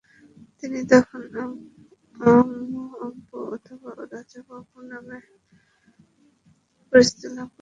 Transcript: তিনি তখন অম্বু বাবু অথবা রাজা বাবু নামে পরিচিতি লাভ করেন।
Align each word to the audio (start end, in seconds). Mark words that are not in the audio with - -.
তিনি 0.57 0.79
তখন 0.91 1.21
অম্বু 2.19 2.81
বাবু 2.93 3.37
অথবা 3.55 3.89
রাজা 4.11 4.39
বাবু 4.49 4.77
নামে 4.89 5.17
পরিচিতি 6.93 7.27
লাভ 7.35 7.47
করেন। 7.47 7.59